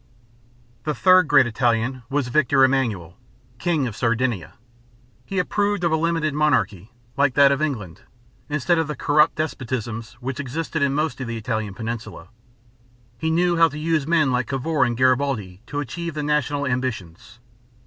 The 0.83 0.95
third 0.95 1.27
great 1.27 1.45
Italian 1.45 2.01
was 2.09 2.29
Victor 2.29 2.57
Emman´uel, 2.67 3.13
king 3.59 3.85
of 3.85 3.95
Sardinia. 3.95 4.55
He 5.27 5.37
approved 5.37 5.83
of 5.83 5.91
a 5.91 5.95
limited 5.95 6.33
monarchy, 6.33 6.89
like 7.17 7.35
that 7.35 7.51
of 7.51 7.61
England, 7.61 8.01
instead 8.49 8.79
of 8.79 8.87
the 8.87 8.95
corrupt 8.95 9.35
despotisms 9.35 10.13
which 10.13 10.39
existed 10.39 10.81
in 10.81 10.95
most 10.95 11.21
of 11.21 11.27
the 11.27 11.37
Italian 11.37 11.75
peninsula. 11.75 12.29
He 13.19 13.29
knew 13.29 13.57
how 13.57 13.69
to 13.69 13.77
use 13.77 14.07
men 14.07 14.31
like 14.31 14.47
Cavour 14.47 14.85
and 14.85 14.97
Garibaldi 14.97 15.61
to 15.67 15.79
achieve 15.79 16.15
the 16.15 16.23
national 16.23 16.65
ambitions. 16.65 17.37